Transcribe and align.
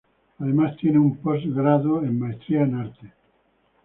Además 0.39 0.77
tiene 0.77 0.97
un 0.97 1.17
post 1.17 1.45
grado 1.45 2.01
de 2.01 2.09
Maestría 2.09 2.63
en 2.63 2.73
Artes. 2.73 3.11